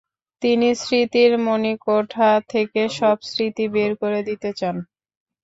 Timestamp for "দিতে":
4.27-4.49